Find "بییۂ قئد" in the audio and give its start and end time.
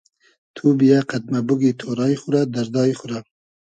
0.77-1.23